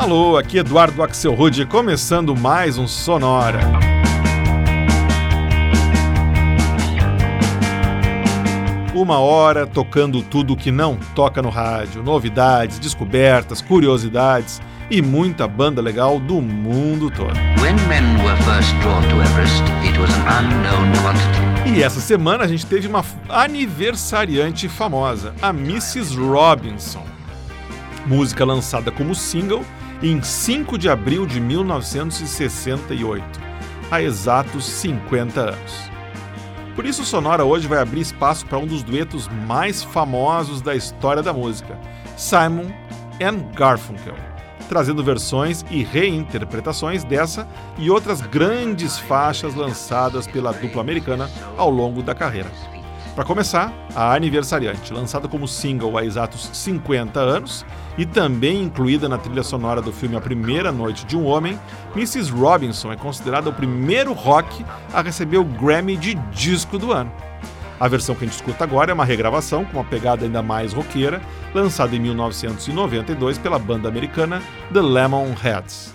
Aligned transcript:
Alô, 0.00 0.38
aqui 0.38 0.56
Eduardo 0.56 1.02
Axel 1.02 1.34
Rude, 1.34 1.66
começando 1.66 2.34
mais 2.34 2.78
um 2.78 2.88
Sonora. 2.88 3.60
Uma 8.94 9.18
hora 9.18 9.66
tocando 9.66 10.22
tudo 10.22 10.56
que 10.56 10.70
não 10.70 10.96
toca 11.14 11.42
no 11.42 11.50
rádio, 11.50 12.02
novidades, 12.02 12.78
descobertas, 12.78 13.60
curiosidades 13.60 14.62
e 14.90 15.02
muita 15.02 15.46
banda 15.46 15.82
legal 15.82 16.18
do 16.18 16.40
mundo 16.40 17.10
todo. 17.10 17.38
E 21.76 21.82
essa 21.82 22.00
semana 22.00 22.44
a 22.44 22.48
gente 22.48 22.64
teve 22.64 22.88
uma 22.88 23.04
aniversariante 23.28 24.66
famosa, 24.66 25.34
a 25.42 25.50
Mrs. 25.50 26.16
Robinson. 26.16 27.04
Música 28.06 28.46
lançada 28.46 28.90
como 28.90 29.14
single 29.14 29.62
em 30.02 30.22
5 30.22 30.78
de 30.78 30.88
abril 30.88 31.26
de 31.26 31.38
1968, 31.40 33.22
há 33.90 34.00
exatos 34.00 34.64
50 34.64 35.40
anos. 35.40 35.90
Por 36.74 36.86
isso, 36.86 37.04
Sonora 37.04 37.44
hoje 37.44 37.68
vai 37.68 37.80
abrir 37.80 38.00
espaço 38.00 38.46
para 38.46 38.56
um 38.56 38.66
dos 38.66 38.82
duetos 38.82 39.28
mais 39.46 39.82
famosos 39.82 40.62
da 40.62 40.74
história 40.74 41.22
da 41.22 41.34
música, 41.34 41.78
Simon 42.16 42.72
and 43.20 43.52
Garfunkel, 43.54 44.14
trazendo 44.70 45.04
versões 45.04 45.66
e 45.70 45.82
reinterpretações 45.82 47.04
dessa 47.04 47.46
e 47.76 47.90
outras 47.90 48.22
grandes 48.22 48.98
faixas 48.98 49.54
lançadas 49.54 50.26
pela 50.26 50.52
dupla 50.52 50.80
americana 50.80 51.28
ao 51.58 51.68
longo 51.68 52.02
da 52.02 52.14
carreira. 52.14 52.50
Para 53.14 53.24
começar, 53.24 53.72
a 53.94 54.14
Aniversariante, 54.14 54.92
lançada 54.92 55.26
como 55.26 55.46
single 55.48 55.98
há 55.98 56.04
exatos 56.04 56.48
50 56.52 57.18
anos 57.18 57.66
e 57.98 58.06
também 58.06 58.62
incluída 58.62 59.08
na 59.08 59.18
trilha 59.18 59.42
sonora 59.42 59.82
do 59.82 59.92
filme 59.92 60.16
A 60.16 60.20
Primeira 60.20 60.70
Noite 60.70 61.04
de 61.04 61.16
um 61.16 61.26
Homem, 61.26 61.58
Mrs. 61.94 62.30
Robinson 62.30 62.92
é 62.92 62.96
considerada 62.96 63.50
o 63.50 63.52
primeiro 63.52 64.12
rock 64.12 64.64
a 64.92 65.02
receber 65.02 65.38
o 65.38 65.44
Grammy 65.44 65.96
de 65.96 66.14
Disco 66.30 66.78
do 66.78 66.92
Ano. 66.92 67.12
A 67.80 67.88
versão 67.88 68.14
que 68.14 68.24
a 68.24 68.26
gente 68.28 68.36
escuta 68.36 68.62
agora 68.62 68.92
é 68.92 68.94
uma 68.94 69.04
regravação 69.04 69.64
com 69.64 69.78
uma 69.78 69.84
pegada 69.84 70.24
ainda 70.24 70.42
mais 70.42 70.72
roqueira, 70.72 71.20
lançada 71.52 71.96
em 71.96 71.98
1992 71.98 73.38
pela 73.38 73.58
banda 73.58 73.88
americana 73.88 74.40
The 74.72 74.82
Lemonheads. 74.82 75.94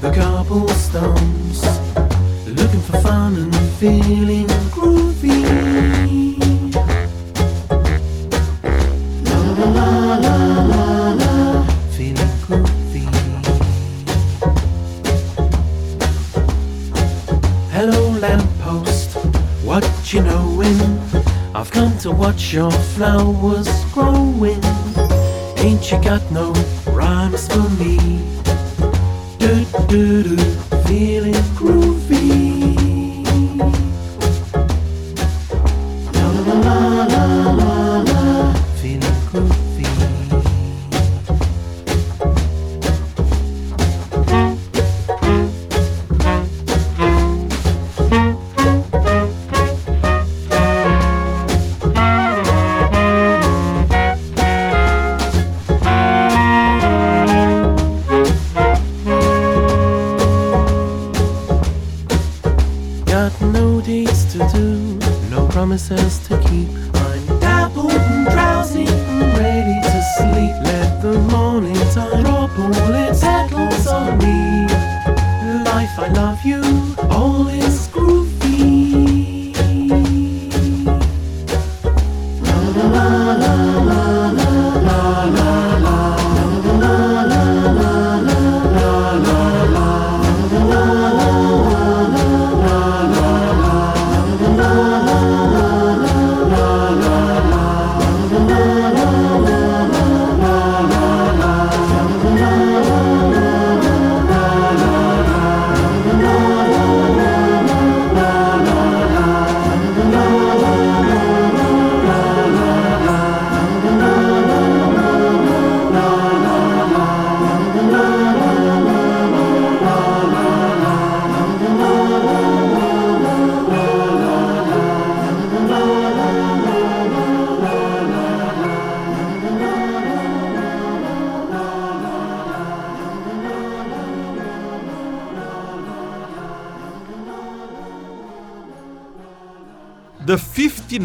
the 0.00 0.10
cobblestones, 0.12 1.62
looking 2.46 2.80
for 2.80 2.98
fun 3.02 3.36
and 3.36 3.54
feeling 3.78 4.46
groovy. 4.72 5.44
La 9.26 9.40
la 9.52 10.16
la 10.16 10.64
la 10.72 11.12
la, 11.12 11.64
feeling 11.90 12.34
groovy. 12.46 13.04
Hello, 17.70 18.10
lamppost, 18.18 19.16
what 19.64 19.84
you 20.10 20.22
knowin'? 20.22 20.98
I've 21.54 21.70
come 21.70 21.98
to 21.98 22.10
watch 22.10 22.54
your 22.54 22.70
flowers 22.70 23.68
growing. 23.92 24.64
Ain't 25.58 25.90
you 25.92 26.02
got 26.02 26.22
no 26.30 26.54
rhymes 26.86 27.48
for 27.48 27.68
me? 27.78 28.19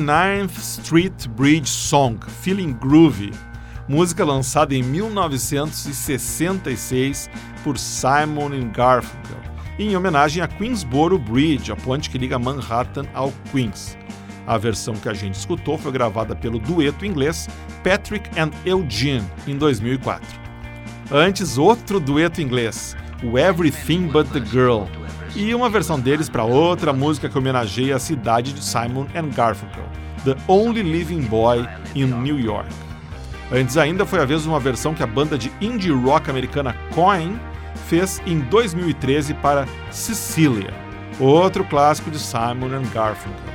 59th 0.06 0.60
Street 0.60 1.28
Bridge 1.30 1.68
Song, 1.68 2.20
Feeling 2.42 2.74
Groovy, 2.74 3.32
música 3.88 4.24
lançada 4.24 4.76
em 4.76 4.84
1966 4.84 7.28
por 7.64 7.80
Simon 7.80 8.70
Garfunkel, 8.72 9.40
em 9.80 9.98
homenagem 9.98 10.44
a 10.44 10.48
Queensboro 10.48 11.18
Bridge, 11.18 11.72
a 11.72 11.76
ponte 11.76 12.12
que 12.12 12.20
liga 12.20 12.38
Manhattan 12.38 13.06
ao 13.16 13.34
Queens. 13.52 13.98
A 14.46 14.60
versão 14.60 14.94
que 14.94 15.10
a 15.10 15.14
gente 15.14 15.34
escutou 15.34 15.76
foi 15.76 15.92
gravada 15.92 16.36
pelo 16.36 16.60
dueto 16.60 17.04
inglês 17.04 17.50
Patrick 17.84 18.30
and 18.40 18.52
Eugene 18.64 19.26
em 19.48 19.58
2004. 19.58 20.40
Antes, 21.12 21.58
outro 21.58 22.00
dueto 22.00 22.42
inglês, 22.42 22.96
o 23.24 23.40
Everything 23.40 24.06
But 24.08 24.28
the 24.32 24.46
Girl, 24.46 24.84
e 25.36 25.54
uma 25.54 25.70
versão 25.70 26.00
deles 26.00 26.30
para 26.30 26.46
outra 26.46 26.94
música 26.94 27.28
que 27.28 27.38
homenageia 27.38 27.98
a 27.98 28.00
cidade 28.00 28.54
de 28.54 28.64
Simon 28.64 29.06
and 29.14 29.30
Garfunkel, 29.36 29.84
The 30.24 30.36
Only 30.48 30.82
Living 30.82 31.22
Boy 31.24 31.68
in 31.94 32.06
New 32.06 32.40
York. 32.40 32.70
Antes 33.52 33.78
ainda 33.78 34.06
foi 34.06 34.22
a 34.22 34.26
vez 34.26 34.44
de 34.44 34.50
uma 34.50 34.60
versão 34.60 34.94
que 34.94 35.04
a 35.04 35.08
banda 35.08 35.38
de 35.38 35.52
indie 35.62 35.92
rock 35.92 36.30
americana 36.30 36.76
Coin 36.94 37.38
fez 37.88 38.22
em 38.26 38.40
2013 38.40 39.34
para 39.36 39.68
Cecilia, 39.92 40.74
outro 41.20 41.64
clássico 41.66 42.10
de 42.10 42.18
Simon 42.18 42.74
and 42.74 42.90
Garfunkel. 42.94 43.54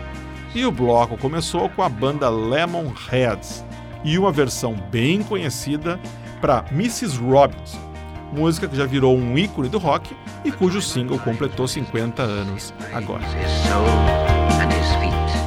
E 0.54 0.64
o 0.64 0.70
bloco 0.70 1.16
começou 1.16 1.68
com 1.70 1.82
a 1.82 1.88
banda 1.88 2.28
Lemonheads 2.28 3.64
e 4.04 4.18
uma 4.18 4.30
versão 4.30 4.74
bem 4.90 5.22
conhecida 5.22 5.98
para 6.40 6.64
Mrs. 6.72 7.18
Robinson, 7.18 7.89
música 8.32 8.68
que 8.68 8.76
já 8.76 8.86
virou 8.86 9.16
um 9.16 9.36
ícone 9.36 9.68
do 9.68 9.78
rock 9.78 10.14
e 10.44 10.52
cujo 10.52 10.80
single 10.80 11.18
completou 11.18 11.66
50 11.66 12.22
anos 12.22 12.72
agora. 12.92 13.24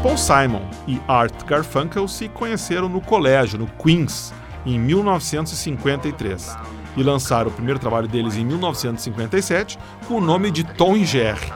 Paul 0.02 0.18
Simon 0.18 0.64
e 0.86 1.00
Art 1.08 1.46
Garfunkel 1.46 2.10
se 2.10 2.28
conheceram 2.28 2.90
no 2.90 3.00
colégio, 3.00 3.58
no 3.58 3.68
Queens, 3.68 4.34
em 4.66 4.78
1953, 4.78 6.58
e 6.98 7.04
lançaram 7.04 7.50
o 7.50 7.54
primeiro 7.54 7.80
trabalho 7.80 8.08
deles 8.08 8.36
em 8.36 8.44
1957 8.44 9.78
com 10.08 10.16
o 10.16 10.22
nome 10.22 10.50
de 10.52 10.64
Tom 10.64 10.98
e 10.98 11.06
Jerry. 11.06 11.54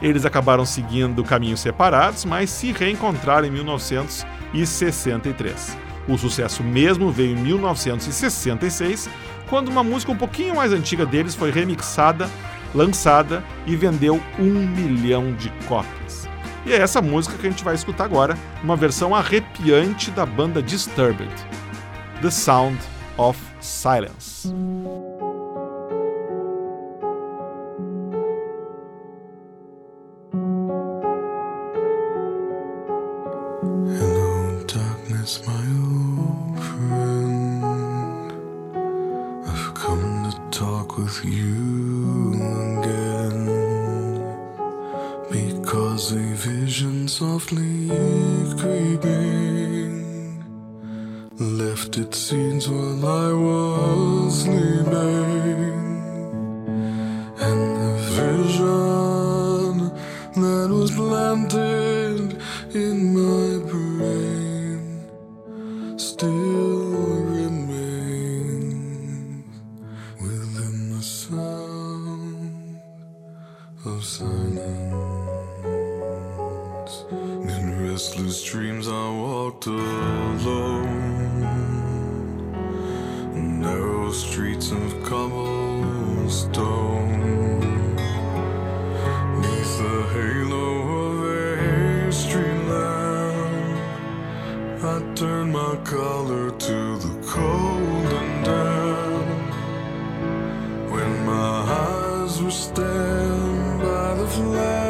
Eles 0.00 0.24
acabaram 0.24 0.64
seguindo 0.64 1.24
caminhos 1.24 1.58
separados, 1.60 2.24
mas 2.24 2.50
se 2.50 2.70
reencontraram 2.72 3.48
em 3.48 3.50
1963. 3.50 5.76
O 6.06 6.16
sucesso 6.16 6.62
mesmo 6.62 7.10
veio 7.10 7.36
em 7.36 7.42
1966, 7.42 9.10
quando 9.48 9.68
uma 9.68 9.82
música 9.82 10.12
um 10.12 10.16
pouquinho 10.16 10.56
mais 10.56 10.72
antiga 10.72 11.04
deles 11.04 11.34
foi 11.34 11.50
remixada, 11.50 12.28
lançada 12.74 13.42
e 13.66 13.74
vendeu 13.76 14.20
um 14.38 14.66
milhão 14.66 15.32
de 15.34 15.50
cópias. 15.66 16.28
E 16.66 16.72
é 16.72 16.76
essa 16.76 17.00
música 17.00 17.36
que 17.38 17.46
a 17.46 17.50
gente 17.50 17.64
vai 17.64 17.74
escutar 17.74 18.04
agora, 18.04 18.36
uma 18.62 18.76
versão 18.76 19.14
arrepiante 19.14 20.10
da 20.10 20.26
banda 20.26 20.62
Disturbed, 20.62 21.32
The 22.20 22.30
Sound 22.30 22.78
of 23.16 23.38
Silence. 23.60 24.52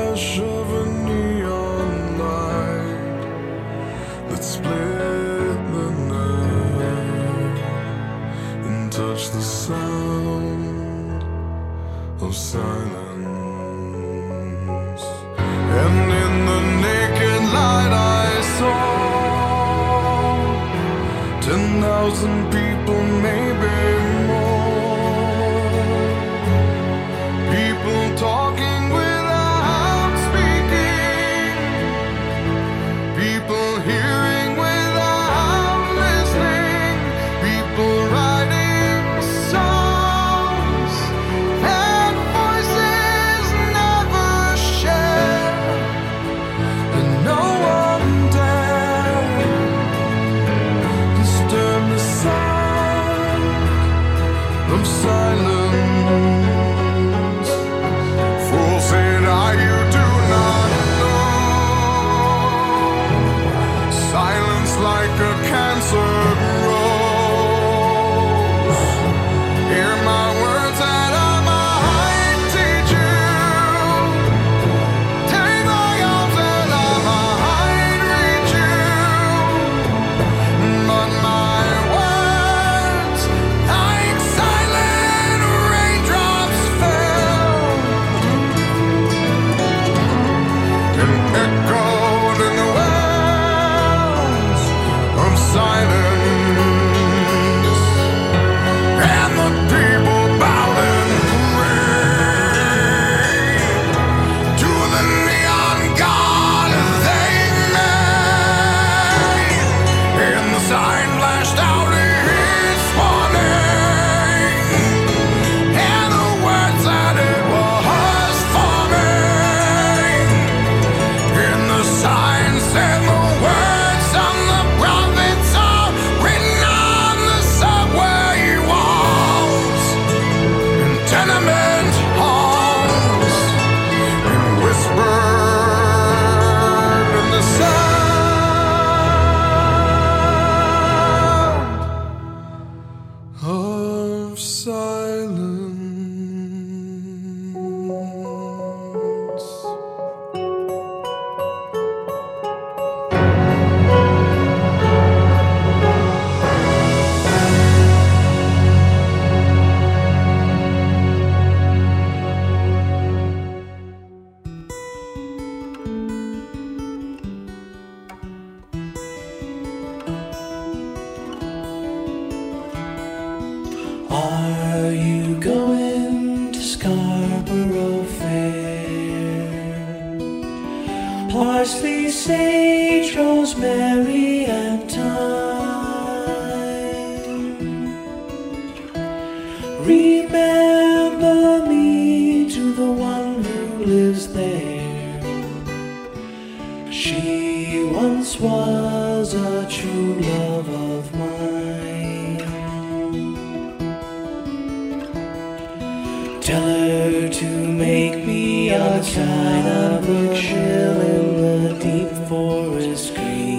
flash 0.08 0.38
of 0.38 0.72
a 0.72 0.86
neon 1.04 2.18
light 2.18 3.20
that 4.28 4.42
split 4.42 5.58
the 5.74 5.90
night 6.12 7.58
and 8.66 8.92
touched 8.92 9.32
the 9.32 9.42
sound 9.42 11.22
of 12.22 12.34
silence. 12.34 13.07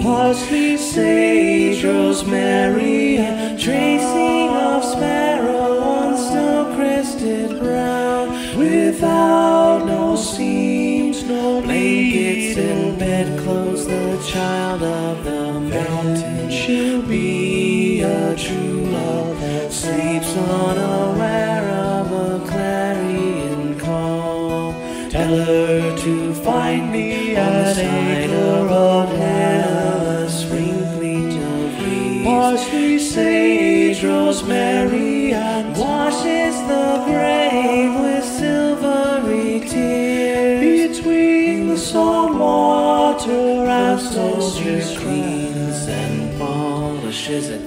parsley, 0.02 0.76
sage, 0.76 1.84
rosemary. 1.84 2.69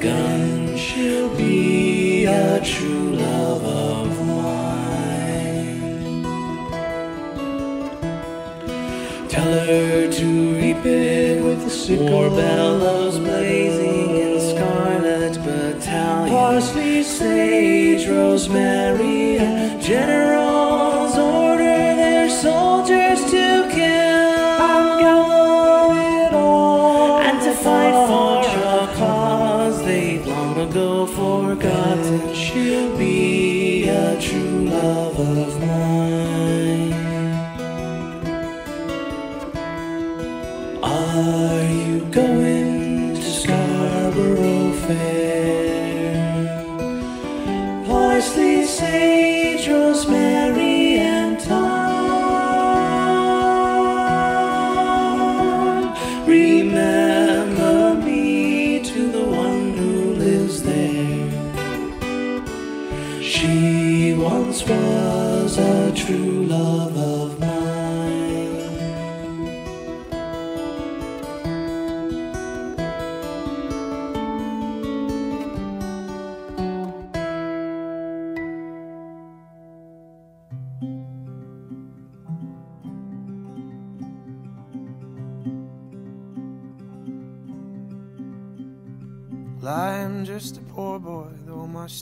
gun, 0.04 0.76
she'll 0.76 1.34
be 1.38 2.26
a 2.26 2.60
true 2.62 3.16
love 3.16 3.64
of 3.64 4.28
mine. 4.28 6.24
Tell 9.30 9.54
her 9.66 10.12
to 10.12 10.56
reap 10.56 10.86
it 10.86 11.42
with 11.42 11.64
the 11.64 11.70
sickle. 11.70 12.10
War 12.10 12.30
bellows 12.30 13.18
blazing 13.18 14.18
in 14.18 14.40
scarlet 14.52 15.36
battalion. 15.46 16.30
Parsley, 16.36 17.04
sage, 17.04 18.06
rosemary. 18.08 18.83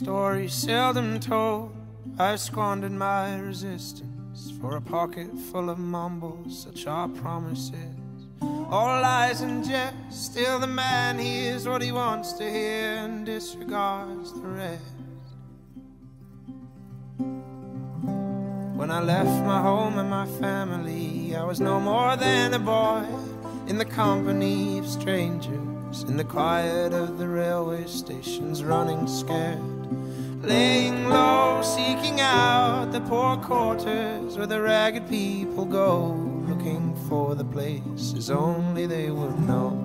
Story's 0.02 0.52
seldom 0.52 1.20
told. 1.20 1.72
I 2.18 2.34
squandered 2.34 2.90
my 2.90 3.38
resistance 3.38 4.52
for 4.60 4.76
a 4.76 4.80
pocket 4.80 5.30
full 5.52 5.70
of 5.70 5.78
mumbles, 5.78 6.64
such 6.64 6.88
are 6.88 7.08
promises. 7.08 7.76
All 8.40 9.00
lies 9.00 9.42
and 9.42 9.64
jest, 9.64 9.94
still 10.10 10.58
the 10.58 10.66
man 10.66 11.20
hears 11.20 11.68
what 11.68 11.82
he 11.82 11.92
wants 11.92 12.32
to 12.34 12.50
hear 12.50 12.96
and 13.04 13.24
disregards 13.24 14.32
the 14.32 14.48
rest. 14.48 14.82
When 18.76 18.90
I 18.90 19.00
left 19.00 19.46
my 19.46 19.60
home 19.60 19.98
and 19.98 20.10
my 20.10 20.26
family, 20.40 21.36
I 21.36 21.44
was 21.44 21.60
no 21.60 21.78
more 21.78 22.16
than 22.16 22.54
a 22.54 22.58
boy 22.58 23.06
in 23.68 23.78
the 23.78 23.84
company 23.84 24.78
of 24.78 24.88
strangers, 24.88 26.02
in 26.08 26.16
the 26.16 26.24
quiet 26.24 26.92
of 26.92 27.18
the 27.18 27.28
railway 27.28 27.86
stations, 27.86 28.64
running 28.64 29.06
scared, 29.06 29.81
laying 30.42 31.08
low, 31.08 31.62
seeking 31.62 32.20
out 32.20 32.90
the 32.92 33.00
poor 33.00 33.36
quarters 33.36 34.36
where 34.36 34.46
the 34.46 34.60
ragged 34.60 35.08
people 35.08 35.64
go, 35.64 36.12
looking 36.48 36.94
for 37.08 37.34
the 37.34 37.44
places 37.44 38.30
only 38.30 38.86
they 38.86 39.10
would 39.10 39.38
know. 39.40 39.78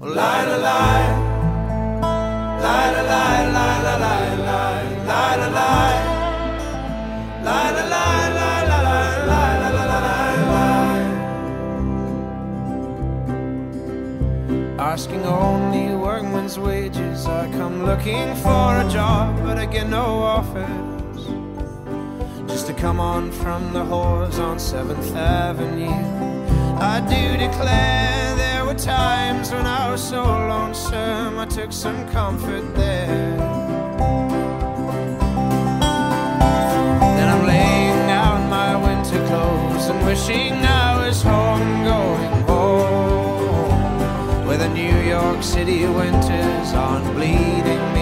Oh, 0.00 0.08
lie, 0.08 0.44
lie, 0.46 0.56
lie, 0.56 1.36
Asking 14.78 15.26
only 15.26 15.95
workman's 16.46 16.58
wages, 16.58 17.26
I 17.26 17.50
come 17.52 17.84
looking 17.84 18.34
for 18.36 18.78
a 18.78 18.88
job, 18.88 19.36
but 19.42 19.58
I 19.58 19.66
get 19.66 19.88
no 19.88 20.04
offers. 20.04 21.26
Just 22.48 22.66
to 22.68 22.74
come 22.74 23.00
on 23.00 23.32
from 23.32 23.72
the 23.72 23.80
whores 23.80 24.38
on 24.38 24.58
Seventh 24.58 25.14
Avenue. 25.16 25.90
I 26.78 27.00
do 27.00 27.36
declare 27.36 28.36
there 28.36 28.64
were 28.64 28.74
times 28.74 29.50
when 29.50 29.66
I 29.66 29.90
was 29.90 30.08
so 30.08 30.22
lonesome, 30.22 31.38
I 31.38 31.46
took 31.46 31.72
some 31.72 32.08
comfort 32.10 32.74
there. 32.76 33.36
Then 37.16 37.28
I'm 37.28 37.46
laying 37.46 38.06
down 38.06 38.48
my 38.48 38.76
winter 38.76 39.26
clothes 39.26 39.88
and 39.88 40.06
wishing 40.06 40.64
I 40.64 41.06
was 41.06 41.22
home, 41.22 41.84
going 41.84 42.30
home. 42.30 42.45
Where 42.45 42.45
the 44.66 44.74
New 44.74 45.00
York 45.02 45.42
City 45.44 45.86
winters 45.86 46.72
aren't 46.72 47.14
bleeding 47.14 47.95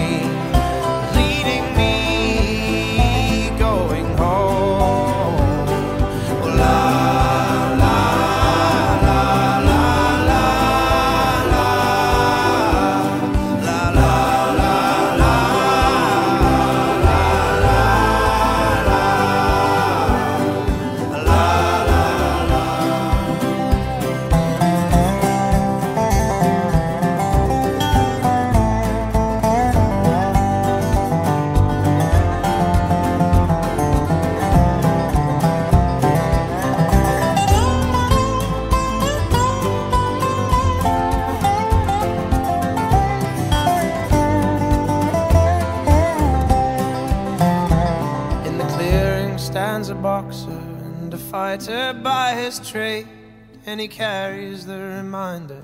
and 53.75 53.81
he 53.81 53.89
carries 53.89 54.65
the 54.65 54.79
reminder 54.79 55.61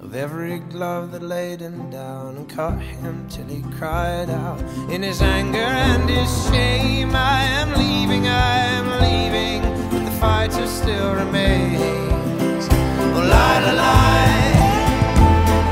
of 0.00 0.14
every 0.14 0.58
glove 0.58 1.12
that 1.12 1.20
laid 1.20 1.60
him 1.60 1.90
down 1.90 2.34
and 2.34 2.48
cut 2.48 2.78
him 2.78 3.28
till 3.28 3.44
he 3.44 3.60
cried 3.76 4.30
out 4.30 4.58
in 4.90 5.02
his 5.02 5.20
anger 5.20 5.58
and 5.58 6.08
his 6.08 6.30
shame. 6.46 7.14
I 7.14 7.42
am 7.42 7.74
leaving, 7.74 8.26
I 8.26 8.56
am 8.78 8.86
leaving, 9.04 9.60
but 9.90 10.02
the 10.06 10.16
fighter 10.18 10.66
still 10.66 11.12
remains. 11.14 12.68
Oh, 12.70 13.28
lie, 13.28 13.60
lie, 13.66 13.74
lie. 13.84 14.54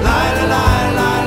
Lie, 0.02 0.46
lie, 0.46 1.23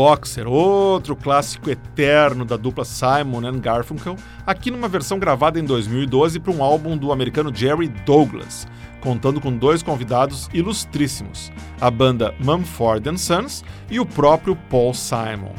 Boxer, 0.00 0.48
outro 0.48 1.14
clássico 1.14 1.68
eterno 1.68 2.42
da 2.42 2.56
dupla 2.56 2.86
Simon 2.86 3.46
and 3.46 3.58
Garfunkel, 3.58 4.16
aqui 4.46 4.70
numa 4.70 4.88
versão 4.88 5.18
gravada 5.18 5.60
em 5.60 5.62
2012 5.62 6.40
para 6.40 6.52
um 6.52 6.64
álbum 6.64 6.96
do 6.96 7.12
americano 7.12 7.54
Jerry 7.54 7.88
Douglas, 8.06 8.66
contando 9.02 9.42
com 9.42 9.54
dois 9.54 9.82
convidados 9.82 10.48
ilustríssimos, 10.54 11.52
a 11.78 11.90
banda 11.90 12.34
Mumford 12.42 13.20
Sons 13.20 13.62
e 13.90 14.00
o 14.00 14.06
próprio 14.06 14.56
Paul 14.56 14.94
Simon. 14.94 15.52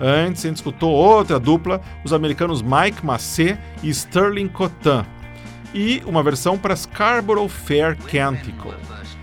Antes, 0.00 0.44
a 0.44 0.48
gente 0.48 0.58
escutou 0.58 0.92
outra 0.92 1.40
dupla, 1.40 1.80
os 2.04 2.12
americanos 2.12 2.62
Mike 2.62 3.04
Massey 3.04 3.58
e 3.82 3.90
Sterling 3.90 4.46
Cotan, 4.46 5.04
e 5.74 6.00
uma 6.06 6.22
versão 6.22 6.56
para 6.56 6.76
Scarborough 6.76 7.48
Fair 7.48 7.96
Canticle. 7.96 8.72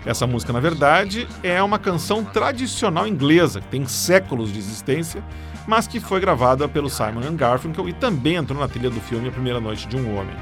Essa 0.04 0.26
música, 0.26 0.52
na 0.52 0.58
verdade, 0.58 1.28
é 1.42 1.62
uma 1.62 1.78
canção 1.78 2.24
tradicional 2.24 3.06
inglesa, 3.06 3.60
que 3.60 3.68
tem 3.68 3.86
séculos 3.86 4.52
de 4.52 4.58
existência, 4.58 5.22
mas 5.66 5.86
que 5.86 6.00
foi 6.00 6.20
gravada 6.20 6.68
pelo 6.68 6.90
Simon 6.90 7.36
Garfunkel 7.36 7.88
e 7.88 7.92
também 7.92 8.34
entrou 8.34 8.58
na 8.58 8.66
trilha 8.66 8.90
do 8.90 9.00
filme 9.00 9.28
A 9.28 9.32
Primeira 9.32 9.60
Noite 9.60 9.86
de 9.86 9.96
um 9.96 10.16
Homem. 10.16 10.34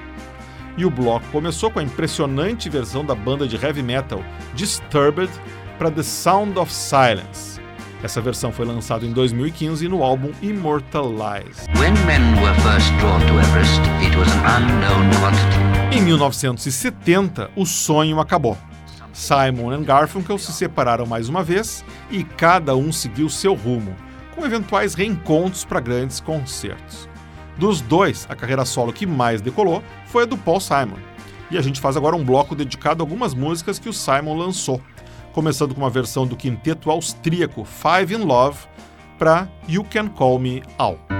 E 0.79 0.85
o 0.87 0.91
bloco 0.91 1.27
começou 1.31 1.71
com 1.71 1.79
a 1.79 1.83
impressionante 1.83 2.71
versão 2.71 3.05
da 3.05 3.15
banda 3.15 3.47
de 3.47 3.57
heavy 3.57 3.83
metal 3.83 4.25
Disturbed 4.55 5.31
para 5.79 5.91
The 5.91 6.03
Sound 6.03 6.59
of 6.59 6.73
Silence. 6.73 7.61
Essa 8.03 8.23
versão 8.23 8.51
foi 8.51 8.65
lançada 8.65 9.05
em 9.05 9.13
2015 9.13 9.87
no 9.89 10.03
álbum 10.03 10.31
Immortalize. 10.41 11.69
Em 15.93 16.01
1970, 16.01 17.51
o 17.55 17.67
sonho 17.67 18.19
acabou. 18.19 18.57
Simon 19.21 19.75
e 19.75 19.85
Garfunkel 19.85 20.39
se 20.39 20.51
separaram 20.51 21.05
mais 21.05 21.29
uma 21.29 21.45
vez 21.45 21.85
e 22.11 22.25
cada 22.25 22.75
um 22.75 22.91
seguiu 22.91 23.29
seu 23.29 23.55
rumo, 23.55 23.95
com 24.35 24.47
eventuais 24.47 24.95
reencontros 24.95 25.63
para 25.63 25.79
grandes 25.79 26.21
concertos. 26.21 27.07
Dos 27.59 27.83
dois, 27.83 28.27
a 28.31 28.35
carreira 28.35 28.65
solo 28.65 28.95
que 28.95 29.07
mais 29.07 29.43
decolou 29.43 29.83
foi 30.07 30.23
a 30.23 30.27
do 30.27 30.39
Paul 30.39 30.59
Simon. 30.59 30.97
E 31.51 31.59
a 31.59 31.61
gente 31.61 31.81
faz 31.81 31.97
agora 31.97 32.17
um 32.17 32.25
bloco 32.25 32.55
dedicado 32.55 33.03
a 33.03 33.05
algumas 33.05 33.35
músicas 33.35 33.79
que 33.79 33.91
o 33.91 33.93
Simon 33.93 34.37
lançou, 34.37 34.81
começando 35.33 35.75
com 35.75 35.83
uma 35.83 35.91
versão 35.91 36.27
do 36.27 36.37
quinteto 36.37 36.91
austríaco 36.91 37.65
Five 37.65 38.15
in 38.15 38.25
Love 38.25 38.59
para 39.19 39.47
You 39.69 39.85
Can 39.85 40.09
Call 40.09 40.39
Me 40.39 40.63
Al. 40.79 41.20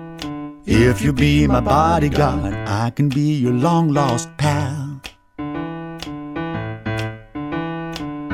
If 0.65 1.01
you 1.01 1.11
be 1.11 1.47
my 1.47 1.59
bodyguard, 1.59 2.53
I 2.53 2.91
can 2.91 3.09
be 3.09 3.33
your 3.33 3.51
long 3.51 3.93
lost 3.93 4.29
pal. 4.37 5.01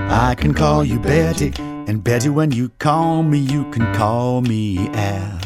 I 0.10 0.36
can 0.38 0.54
call 0.54 0.84
you 0.84 1.00
Betty, 1.00 1.54
and 1.58 2.04
Betty, 2.04 2.28
when 2.28 2.52
you 2.52 2.68
call 2.80 3.24
me, 3.24 3.38
you 3.38 3.64
can 3.72 3.94
call 3.96 4.42
me 4.42 4.90
Al. 4.90 5.40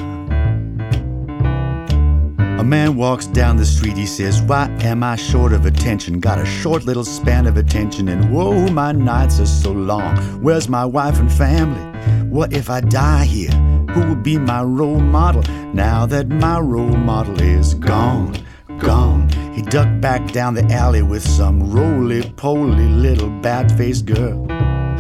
A 2.60 2.64
man 2.64 2.96
walks 2.96 3.28
down 3.28 3.58
the 3.58 3.66
street, 3.66 3.96
he 3.96 4.08
says, 4.08 4.42
Why 4.42 4.68
am 4.82 5.04
I 5.04 5.18
short 5.18 5.54
of 5.54 5.68
attention? 5.68 6.20
Got 6.20 6.40
a 6.40 6.46
short 6.46 6.86
little 6.86 7.06
span 7.06 7.46
of 7.46 7.58
attention, 7.58 8.08
and 8.08 8.34
whoa, 8.34 8.68
my 8.70 8.92
nights 8.92 9.40
are 9.40 9.46
so 9.46 9.72
long. 9.72 10.18
Where's 10.42 10.68
my 10.68 10.86
wife 10.86 11.20
and 11.20 11.32
family? 11.32 11.82
What 12.30 12.54
if 12.54 12.72
I 12.72 12.82
die 12.82 13.26
here? 13.26 13.71
Who 13.94 14.08
will 14.08 14.16
be 14.16 14.38
my 14.38 14.64
role 14.64 15.00
model 15.00 15.44
now 15.74 16.06
that 16.06 16.30
my 16.30 16.60
role 16.60 16.96
model 16.96 17.42
is 17.42 17.74
gone? 17.74 18.38
Gone. 18.80 19.30
He 19.54 19.62
ducked 19.62 20.00
back 20.00 20.32
down 20.32 20.54
the 20.54 20.64
alley 20.72 21.02
with 21.02 21.28
some 21.28 21.72
roly 21.72 22.24
poly 22.38 22.88
little 22.88 23.30
bat 23.42 23.70
faced 23.78 24.06
girl. 24.06 24.48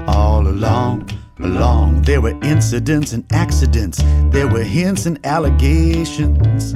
All 0.07 0.45
along, 0.45 1.09
along, 1.39 2.01
there 2.01 2.19
were 2.19 2.37
incidents 2.43 3.13
and 3.13 3.23
accidents, 3.31 4.03
there 4.29 4.47
were 4.47 4.63
hints 4.63 5.05
and 5.05 5.19
allegations. 5.25 6.73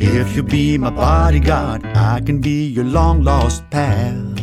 If 0.00 0.34
you 0.34 0.42
be 0.42 0.76
my 0.76 0.90
bodyguard, 0.90 1.84
I 1.84 2.20
can 2.20 2.40
be 2.40 2.66
your 2.66 2.84
long 2.84 3.22
lost 3.22 3.62
pal. 3.70 4.34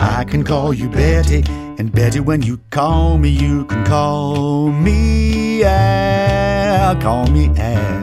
I 0.00 0.24
can 0.24 0.42
call 0.44 0.74
you 0.74 0.88
Betty, 0.88 1.44
and 1.78 1.92
Betty, 1.92 2.20
when 2.20 2.42
you 2.42 2.60
call 2.70 3.18
me, 3.18 3.28
you 3.28 3.64
can 3.64 3.84
call 3.84 4.68
me 4.68 5.64
Al. 5.64 7.00
Call 7.00 7.26
me 7.28 7.50
Al. 7.56 8.02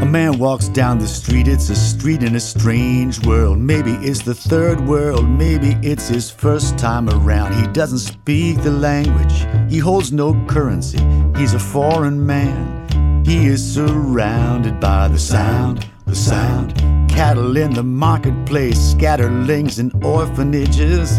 A 0.00 0.10
man 0.10 0.38
walks 0.38 0.68
down 0.68 0.98
the 0.98 1.06
street, 1.06 1.48
it's 1.48 1.68
a 1.68 1.76
street 1.76 2.22
in 2.22 2.34
a 2.36 2.40
strange 2.40 3.24
world. 3.26 3.58
Maybe 3.58 3.92
it's 4.00 4.22
the 4.22 4.34
third 4.34 4.80
world, 4.80 5.28
maybe 5.28 5.76
it's 5.82 6.08
his 6.08 6.30
first 6.30 6.78
time 6.78 7.10
around. 7.10 7.52
He 7.54 7.66
doesn't 7.72 7.98
speak 7.98 8.62
the 8.62 8.70
language, 8.70 9.46
he 9.70 9.78
holds 9.78 10.10
no 10.10 10.32
currency, 10.46 10.98
he's 11.36 11.52
a 11.52 11.58
foreign 11.58 12.24
man. 12.24 13.24
He 13.26 13.46
is 13.46 13.74
surrounded 13.74 14.80
by 14.80 15.08
the 15.08 15.18
sound, 15.18 15.86
the 16.08 16.16
sound. 16.16 16.76
Cattle 17.08 17.56
in 17.56 17.74
the 17.74 17.82
marketplace, 17.82 18.94
scatterlings 18.94 19.78
in 19.78 19.92
orphanages. 20.02 21.18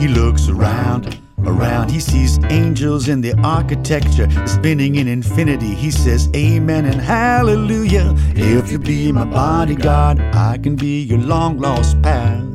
He 0.00 0.08
looks 0.08 0.48
around, 0.48 1.18
around. 1.46 1.90
He 1.90 2.00
sees 2.00 2.38
angels 2.50 3.08
in 3.08 3.22
the 3.22 3.32
architecture, 3.42 4.28
spinning 4.46 4.96
in 4.96 5.08
infinity. 5.08 5.74
He 5.74 5.90
says, 5.90 6.28
Amen 6.36 6.84
and 6.84 7.00
Hallelujah. 7.00 8.14
If 8.34 8.70
you 8.70 8.78
be 8.78 9.10
my 9.12 9.24
bodyguard, 9.24 10.20
I 10.20 10.58
can 10.58 10.76
be 10.76 11.02
your 11.02 11.20
long 11.20 11.58
lost 11.58 12.00
pal. 12.02 12.50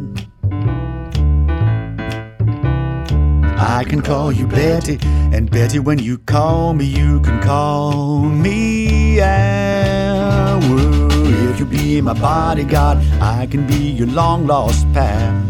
I 3.57 3.83
can 3.83 4.01
call 4.01 4.31
you 4.31 4.47
Betty, 4.47 4.99
and 5.01 5.49
Betty, 5.49 5.79
when 5.79 5.99
you 5.99 6.17
call 6.19 6.73
me, 6.73 6.85
you 6.85 7.19
can 7.21 7.41
call 7.41 8.21
me 8.21 9.19
Al. 9.19 9.98
Be 11.69 12.01
my 12.01 12.13
bodyguard, 12.13 12.97
I 13.21 13.45
can 13.45 13.67
be 13.67 13.91
your 13.91 14.07
long 14.07 14.47
lost 14.47 14.91
pal. 14.93 15.45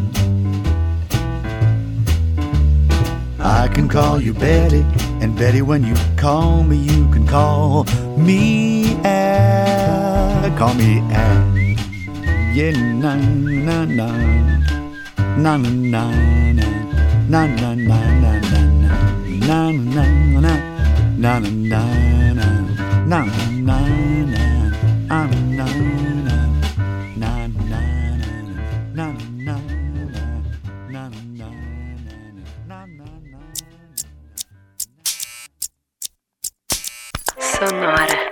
I 3.39 3.67
can 3.69 3.87
call 3.87 4.21
you 4.21 4.33
Betty, 4.33 4.81
and 5.21 5.35
Betty, 5.37 5.61
when 5.61 5.83
you 5.83 5.95
call 6.17 6.63
me, 6.63 6.77
you 6.77 7.09
can 7.11 7.25
call 7.25 7.85
me 8.17 8.95
Al. 9.05 10.51
Call 10.57 10.73
me 10.73 10.99
Al. 11.13 11.57
Yeah, 12.53 12.71
na 12.71 13.15
na 13.15 13.85
na. 13.85 14.07
Na 15.37 15.55
na 15.57 15.69
na 15.69 16.11
na. 16.51 16.67
Na 17.29 17.45
na 17.45 17.73
na 17.75 17.99
na 18.23 18.31
na 18.41 18.61
na. 18.83 18.91
Na 19.47 19.71
na 19.71 20.03
na 20.03 20.41
na. 20.41 20.53
Na 21.17 21.39
na 21.39 21.81
na 22.09 22.19
na. 22.27 23.19
Na 25.07 25.48
Sonora. 37.59 38.31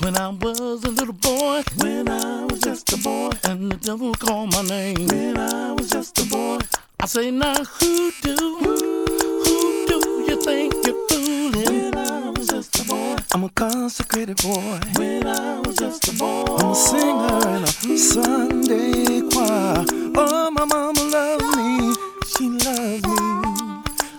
When 0.00 0.16
I 0.16 0.28
was 0.28 0.84
a 0.84 0.90
little 0.90 1.14
boy, 1.14 1.62
when 1.78 2.08
I 2.08 2.44
was 2.44 2.60
just 2.60 2.92
a 2.92 2.96
boy, 2.98 3.30
and 3.44 3.72
the 3.72 3.76
devil 3.76 4.14
called 4.14 4.52
my 4.52 4.62
name. 4.62 5.06
When 5.06 5.38
I 5.38 5.72
was 5.72 5.90
just 5.90 6.18
a 6.18 6.24
boy, 6.28 6.58
I 7.00 7.06
say 7.06 7.30
now 7.30 7.54
who 7.54 8.12
do, 8.22 8.36
who 8.60 9.86
do 9.86 10.24
you 10.28 10.40
think 10.42 10.74
you're 10.86 11.08
fooling? 11.08 11.92
When 11.92 11.98
I 11.98 12.30
was 12.30 12.48
just 12.48 12.80
a 12.80 12.84
boy, 12.84 13.16
I'm 13.32 13.44
a 13.44 13.48
consecrated 13.50 14.42
boy. 14.42 14.80
When 14.96 15.26
I 15.26 15.60
was 15.60 15.76
just 15.76 16.08
a 16.08 16.12
boy, 16.18 16.44
I'm 16.58 16.70
a 16.70 16.74
singer 16.74 17.48
in 17.56 17.62
a 17.64 17.98
Sunday 17.98 19.22
choir 19.30 20.03
my 20.66 20.76
mama 20.76 21.02
loved 21.10 21.56
me. 21.56 21.94
She 22.26 22.48
loved 22.48 23.06
me. 23.06 23.16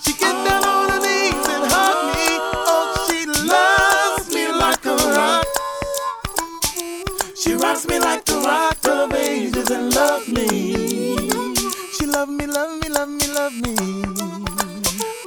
She 0.04 0.14
get 0.14 0.36
down 0.46 0.64
on 0.64 0.90
her 0.92 1.00
knees 1.00 1.48
and 1.54 1.66
hug 1.74 2.06
me. 2.14 2.28
Oh, 2.70 3.08
she 3.10 3.26
loves 3.26 4.30
me 4.34 4.52
like 4.52 4.86
a 4.86 4.96
rock. 5.16 5.48
She 7.36 7.54
rocks 7.54 7.88
me 7.88 8.00
like 8.00 8.26
the 8.26 8.36
rock 8.36 8.78
of 8.86 9.14
ages 9.14 9.72
and 9.72 9.94
loves 9.96 10.28
me. 10.28 11.18
She 11.98 12.06
loved 12.06 12.32
me, 12.32 12.46
loved 12.46 12.84
me, 12.84 12.90
loved 12.90 13.12
me, 13.12 13.28
loved 13.34 13.62
me. 13.62 13.76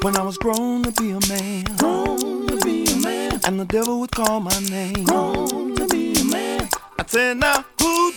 When 0.02 0.16
I 0.16 0.22
was 0.22 0.38
grown 0.38 0.84
to 0.84 0.92
be 0.92 1.10
a 1.10 1.20
man, 1.28 1.64
grown 1.78 2.46
to 2.46 2.56
be 2.64 2.84
a 2.92 2.96
man, 2.96 3.40
and 3.44 3.58
the 3.58 3.64
devil 3.64 3.98
would 4.00 4.12
call 4.12 4.38
my 4.40 4.56
name, 4.70 5.02
grown 5.04 5.74
to 5.74 5.86
be 5.88 6.14
a 6.20 6.24
man. 6.24 6.68
I 6.98 7.04
said, 7.06 7.38
now 7.38 7.64
who? 7.80 8.12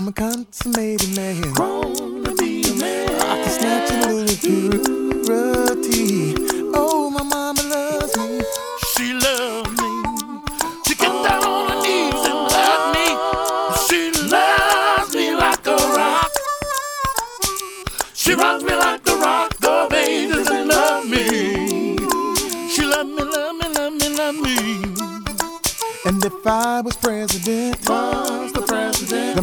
I'm 0.00 0.08
a 0.08 0.12
consummated 0.12 1.14
man, 1.14 1.42
grown 1.52 2.24
to 2.24 2.34
be 2.36 2.62
a 2.62 2.74
man. 2.76 3.20
I 3.20 3.42
can 3.42 3.50
snatch 3.50 3.90
a 3.90 4.10
little 4.10 4.34
purity. 5.26 6.34
Oh, 6.72 7.10
my 7.10 7.22
mama 7.22 7.62
loves 7.64 8.16
me. 8.16 8.40
She 8.94 9.12
loves 9.12 9.68
me. 9.68 9.90
She 10.86 10.94
get 10.94 11.12
down 11.28 11.44
on 11.44 11.68
her 11.68 11.82
knees 11.82 12.14
and 12.14 12.40
love 12.48 12.94
me. 12.96 13.08
She 13.88 14.10
loves 14.26 15.14
me 15.14 15.34
like 15.36 15.66
a 15.66 15.76
rock. 15.76 16.32
She 18.14 18.32
rocks 18.32 18.64
me 18.64 18.74
like 18.76 19.04
the 19.04 19.16
rock 19.16 19.54
of 19.62 19.92
ages 19.92 20.48
and 20.48 20.68
love 20.68 21.04
me. 21.10 21.98
She 22.70 22.86
love 22.86 23.06
me, 23.06 23.22
love 23.22 23.54
me, 23.54 23.68
love 23.68 23.92
me, 23.92 24.08
love 24.16 24.34
me. 24.34 24.80
And 26.06 26.24
if 26.24 26.46
I 26.46 26.80
was 26.80 26.96
president, 26.96 27.86
was 27.86 28.52
the 28.54 28.62
president, 28.62 29.36
the 29.36 29.42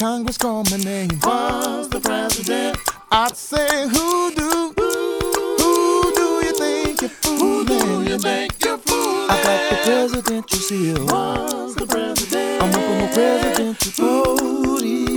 minute 0.00 0.10
Congress 0.10 0.38
called 0.38 0.70
my 0.70 0.76
name, 0.78 1.10
was 1.22 1.88
the 1.88 2.00
president, 2.00 2.78
I'd 3.10 3.36
say, 3.36 3.88
who 3.88 4.32
do, 4.34 4.72
who 4.76 6.12
do 6.14 6.46
you 6.46 6.52
think 6.52 7.00
you're 7.00 7.10
fooling? 7.10 7.66
Who 7.66 8.04
do 8.04 8.10
you 8.10 8.18
think 8.18 8.64
you're 8.64 8.78
fooling? 8.78 9.30
I 9.30 9.42
got 9.42 9.70
the 9.70 9.76
presidential 9.84 10.58
seal, 10.58 11.06
was 11.06 11.74
the 11.74 11.86
president, 11.86 12.62
I'm 12.62 12.70
up 12.70 12.88
on 12.90 13.00
the 13.00 13.08
presidential 13.14 13.92
podium. 13.92 15.07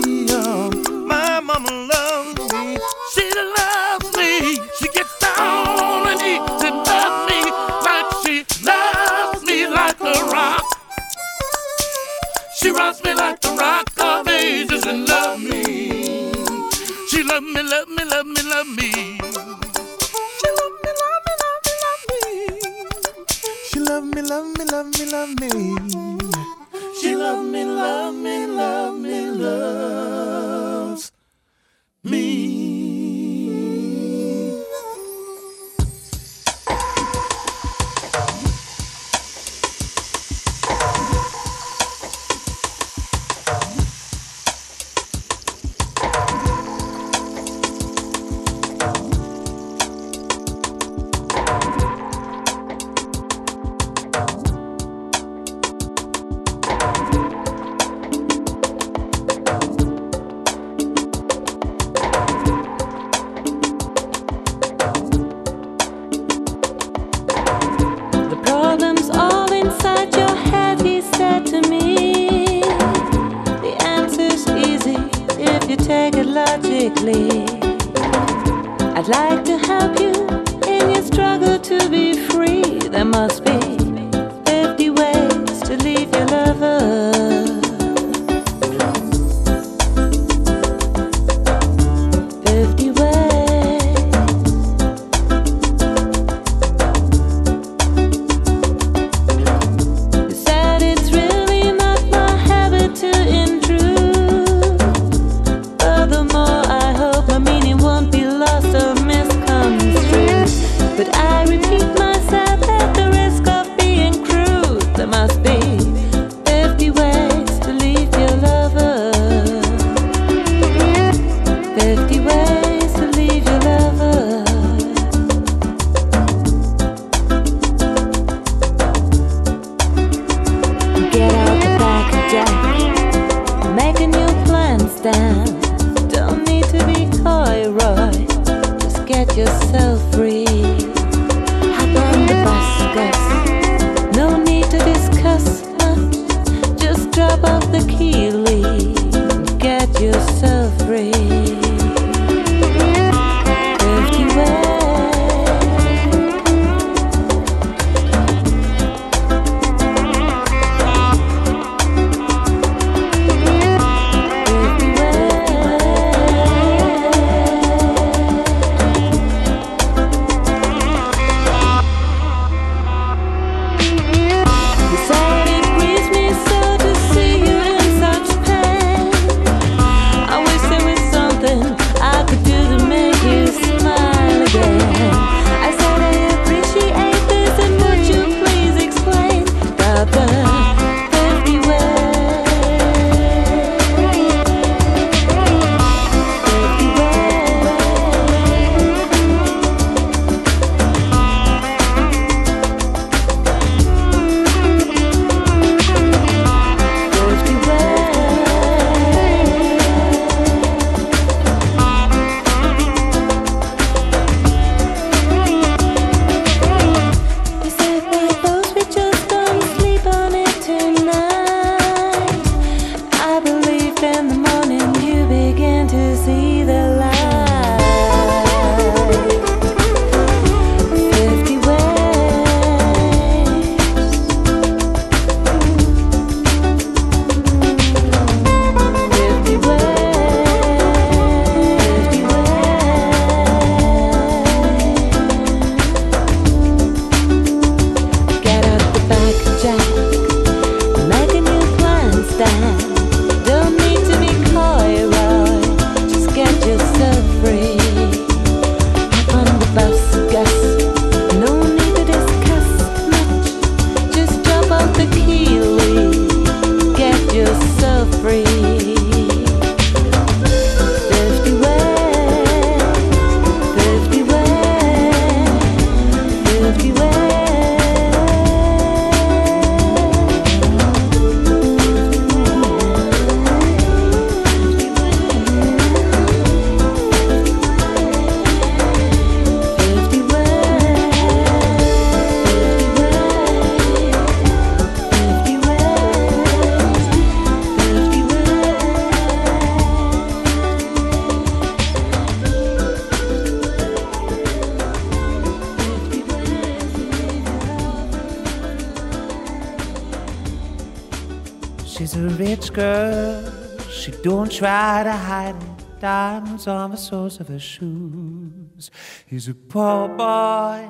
Diamonds 316.22 316.68
on 316.68 316.92
the 316.92 316.98
soles 316.98 317.40
of 317.40 317.48
her 317.48 317.58
shoes. 317.58 318.92
He's 319.26 319.48
a 319.48 319.56
poor 319.56 320.08
boy, 320.08 320.88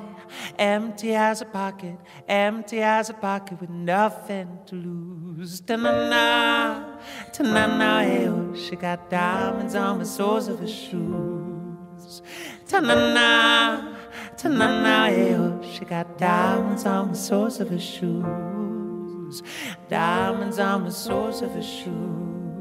empty 0.58 1.14
as 1.14 1.40
a 1.40 1.46
pocket, 1.46 1.96
empty 2.28 2.82
as 2.82 3.08
a 3.08 3.14
pocket 3.14 3.58
with 3.58 3.70
nothing 3.70 4.58
to 4.66 4.74
lose. 4.74 5.62
Ta-na-na, 5.62 6.98
ta-na-na, 7.32 8.00
hey, 8.00 8.30
she 8.62 8.76
got 8.76 9.08
diamonds 9.08 9.74
on 9.74 10.00
the 10.00 10.04
soles 10.04 10.48
of 10.48 10.58
her 10.58 10.74
shoes. 10.82 12.20
Ta-na-na, 12.68 13.94
ta-na-na, 14.36 15.06
hey, 15.06 15.34
she 15.72 15.86
got 15.86 16.18
diamonds 16.18 16.84
on 16.84 17.12
the 17.12 17.16
soles 17.16 17.58
of 17.58 17.70
her 17.70 17.84
shoes. 17.94 19.42
Diamonds 19.88 20.58
on 20.58 20.84
the 20.84 20.92
soles 20.92 21.40
of 21.40 21.52
her 21.52 21.62
shoes. 21.62 22.51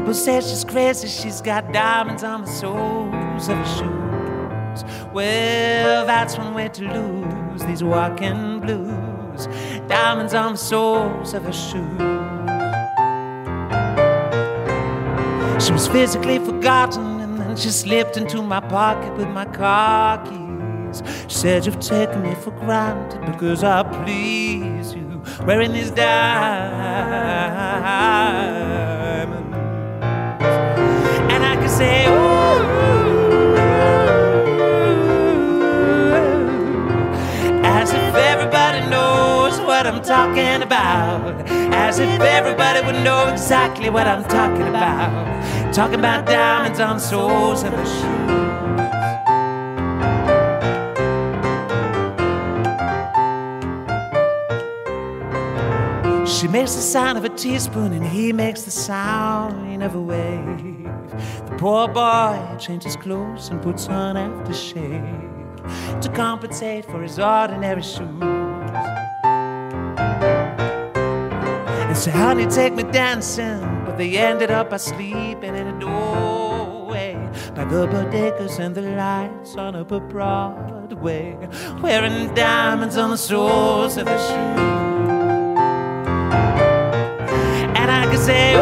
People 0.00 0.14
say 0.14 0.40
she's 0.40 0.64
crazy, 0.64 1.08
she's 1.08 1.42
got 1.42 1.74
diamonds 1.74 2.24
on 2.24 2.40
the 2.40 2.46
soles 2.46 3.48
of 3.50 3.58
her 3.58 3.66
shoes. 3.66 4.82
Well, 5.12 6.06
that's 6.06 6.38
one 6.38 6.54
way 6.54 6.70
to 6.70 6.84
lose 6.90 7.62
these 7.64 7.84
walking 7.84 8.60
blues. 8.60 9.46
Diamonds 9.88 10.32
on 10.32 10.52
the 10.52 10.58
soles 10.58 11.34
of 11.34 11.42
her 11.42 11.52
shoes. 11.52 11.98
She 15.62 15.70
was 15.70 15.86
physically 15.86 16.38
forgotten, 16.38 17.20
and 17.20 17.38
then 17.38 17.54
she 17.58 17.68
slipped 17.68 18.16
into 18.16 18.40
my 18.40 18.60
pocket 18.60 19.14
with 19.18 19.28
my 19.28 19.44
car 19.44 20.16
keys. 20.24 21.02
She 21.28 21.36
said, 21.36 21.66
You've 21.66 21.78
taken 21.78 22.22
me 22.22 22.34
for 22.36 22.52
granted 22.52 23.20
because 23.26 23.62
I 23.62 23.82
please 23.82 24.94
you, 24.94 25.22
wearing 25.44 25.74
these 25.74 25.90
diamonds. 25.90 27.20
Say, 31.80 32.04
Ooh, 32.08 33.54
as 37.64 37.90
if 37.94 38.14
everybody 38.14 38.86
knows 38.90 39.58
what 39.60 39.86
I'm 39.86 40.02
talking 40.02 40.60
about. 40.60 41.40
As 41.72 41.98
if 41.98 42.20
everybody 42.20 42.84
would 42.84 43.02
know 43.02 43.28
exactly 43.28 43.88
what 43.88 44.06
I'm 44.06 44.24
talking 44.24 44.68
about. 44.68 45.72
Talking 45.72 46.00
about 46.00 46.26
diamonds 46.26 46.80
on 46.80 47.00
soles 47.00 47.62
of 47.62 47.72
her 47.72 47.86
shoes. 47.86 48.69
She 56.40 56.48
makes 56.48 56.74
the 56.74 56.80
sound 56.80 57.18
of 57.18 57.24
a 57.26 57.28
teaspoon 57.28 57.92
and 57.92 58.02
he 58.02 58.32
makes 58.32 58.62
the 58.62 58.70
sound 58.70 59.82
of 59.82 59.94
a 59.94 60.00
wave. 60.00 60.84
The 61.44 61.56
poor 61.58 61.86
boy 61.86 62.56
changes 62.58 62.96
clothes 62.96 63.50
and 63.50 63.60
puts 63.60 63.88
on 63.88 64.16
aftershave 64.16 66.00
to 66.00 66.08
compensate 66.08 66.86
for 66.86 67.02
his 67.02 67.18
ordinary 67.18 67.82
shoes. 67.82 68.22
And 71.82 71.94
say, 71.94 72.10
honey, 72.10 72.46
take 72.46 72.72
me 72.72 72.84
dancing, 72.84 73.60
but 73.84 73.98
they 73.98 74.16
ended 74.16 74.50
up 74.50 74.70
by 74.70 74.78
sleeping 74.78 75.54
in 75.54 75.66
a 75.66 75.78
doorway 75.78 77.16
by 77.54 77.66
the 77.66 77.86
bodegas 77.86 78.58
and 78.58 78.74
the 78.74 78.80
lights 78.80 79.56
on 79.56 79.76
up 79.76 79.92
a 79.92 80.00
Broadway, 80.00 81.36
wearing 81.82 82.34
diamonds 82.34 82.96
on 82.96 83.10
the 83.10 83.18
soles 83.18 83.98
of 83.98 84.06
their 84.06 84.18
shoes. 84.18 84.89
Say, 88.20 88.54
ooh, 88.54 88.60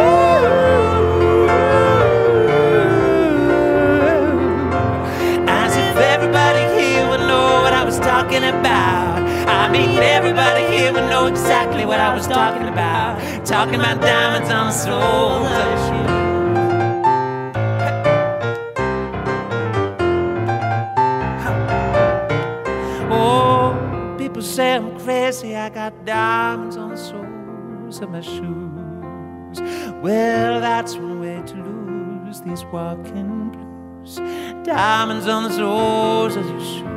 as 5.48 5.76
if 5.76 5.96
everybody 5.96 6.62
here 6.80 7.08
would 7.08 7.20
know 7.20 7.62
what 7.62 7.72
I 7.72 7.82
was 7.84 7.98
talking 7.98 8.44
about. 8.44 9.18
I 9.48 9.68
mean, 9.68 9.98
everybody 9.98 10.64
here 10.76 10.92
would 10.92 11.08
know 11.10 11.26
exactly 11.26 11.84
what 11.84 11.98
I 11.98 12.14
was 12.14 12.28
talking 12.28 12.68
about. 12.68 13.18
Talking 13.44 13.80
about 13.80 14.00
diamonds 14.00 14.48
on 14.50 14.66
the 14.66 14.72
soles 14.72 15.50
of 15.50 15.78
shoes. 15.86 16.08
Oh, 23.10 24.16
people 24.18 24.42
say 24.42 24.74
I'm 24.74 24.96
crazy. 25.00 25.56
I 25.56 25.68
got 25.68 26.04
diamonds 26.04 26.76
on 26.76 26.90
the 26.90 26.96
soles 26.96 28.00
of 28.00 28.10
my 28.10 28.20
shoes. 28.20 28.67
Well, 30.00 30.60
that's 30.60 30.94
one 30.94 31.20
way 31.20 31.42
to 31.44 31.54
lose 31.54 32.40
these 32.42 32.64
walking 32.66 33.50
blues. 33.50 34.16
Diamonds 34.64 35.26
on 35.26 35.42
the 35.42 35.50
soles 35.50 36.36
of 36.36 36.48
your 36.48 36.60
shoes. 36.60 36.87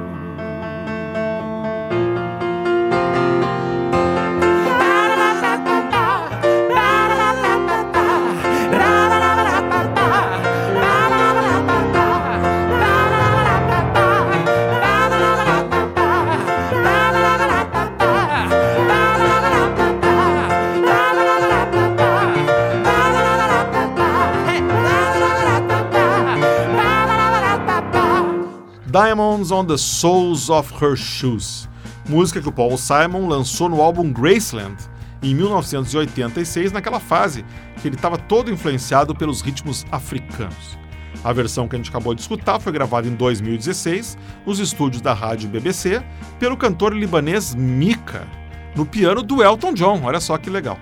Diamonds 28.92 29.52
on 29.52 29.66
the 29.66 29.78
Soles 29.78 30.50
of 30.50 30.70
Her 30.74 30.98
Shoes, 30.98 31.70
música 32.10 32.42
que 32.42 32.50
o 32.50 32.52
Paul 32.52 32.78
Simon 32.78 33.26
lançou 33.26 33.70
no 33.70 33.82
álbum 33.82 34.12
Graceland 34.12 34.76
em 35.24 35.34
1986, 35.34 36.74
naquela 36.74 37.00
fase 37.00 37.46
que 37.82 37.88
ele 37.88 37.96
estava 37.96 38.18
todo 38.18 38.52
influenciado 38.52 39.16
pelos 39.16 39.40
ritmos 39.40 39.86
africanos. 39.94 40.78
A 41.24 41.32
versão 41.32 41.70
que 41.70 41.76
a 41.78 41.80
gente 41.80 41.90
acabou 41.90 42.14
de 42.14 42.20
escutar 42.20 42.60
foi 42.60 42.74
gravada 42.74 43.08
em 43.08 43.16
2016 43.16 44.18
nos 44.46 44.60
estúdios 44.60 45.02
da 45.02 45.14
rádio 45.14 45.48
BBC 45.48 46.04
pelo 46.38 46.58
cantor 46.58 46.94
libanês 46.94 47.56
Mika, 47.56 48.28
no 48.76 48.86
piano 48.86 49.24
do 49.24 49.42
Elton 49.42 49.74
John. 49.74 50.02
Olha 50.04 50.20
só 50.20 50.38
que 50.38 50.50
legal. 50.50 50.78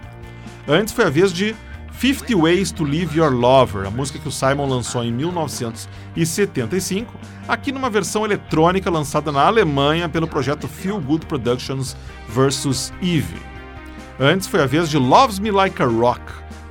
Antes 0.68 0.96
foi 0.96 1.06
a 1.06 1.10
vez 1.12 1.32
de 1.32 1.56
50 2.00 2.34
Ways 2.34 2.72
to 2.72 2.86
Leave 2.86 3.18
Your 3.18 3.30
Lover, 3.30 3.86
a 3.86 3.92
música 3.92 4.18
que 4.18 4.30
o 4.30 4.32
Simon 4.32 4.70
lançou 4.70 5.04
em 5.04 5.12
1975, 5.12 7.14
aqui 7.46 7.74
numa 7.74 7.90
versão 7.90 8.24
eletrônica 8.24 8.90
lançada 8.90 9.34
na 9.34 9.46
Alemanha 9.46 10.08
pelo 10.08 10.26
projeto 10.26 10.66
Feel 10.66 11.02
Good 11.02 11.26
Productions 11.26 11.98
vs. 12.30 12.94
Eve. 13.02 13.42
Antes 14.18 14.48
foi 14.48 14.62
a 14.62 14.66
vez 14.66 14.90
de 14.90 14.98
Loves 14.98 15.40
Me 15.40 15.52
Like 15.52 15.84
a 15.84 15.86
Rock, 15.86 16.22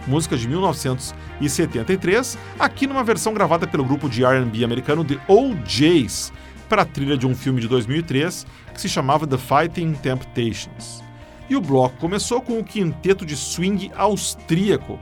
música 0.06 0.34
de 0.34 0.48
1973, 0.48 2.38
aqui 2.58 2.86
numa 2.86 3.04
versão 3.04 3.34
gravada 3.34 3.66
pelo 3.66 3.84
grupo 3.84 4.08
de 4.08 4.24
R&B 4.24 4.64
americano 4.64 5.04
The 5.04 5.20
OJs, 5.28 6.32
para 6.70 6.80
a 6.80 6.86
trilha 6.86 7.18
de 7.18 7.26
um 7.26 7.34
filme 7.34 7.60
de 7.60 7.68
2003 7.68 8.46
que 8.72 8.80
se 8.80 8.88
chamava 8.88 9.26
The 9.26 9.36
Fighting 9.36 9.92
Temptations. 9.92 11.06
E 11.50 11.56
o 11.56 11.62
bloco 11.62 11.96
começou 11.98 12.42
com 12.42 12.58
o 12.58 12.64
quinteto 12.64 13.24
de 13.24 13.34
swing 13.34 13.90
austríaco 13.96 14.98